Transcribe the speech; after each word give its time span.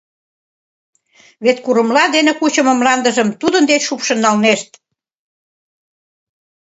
Вет 1.43 1.57
курымла 1.65 2.05
дене 2.15 2.31
кучымо 2.39 2.73
мландыжым 2.79 3.27
тудын 3.41 3.63
деч 3.71 3.81
шупшын 3.87 4.19
налнешт. 4.25 4.69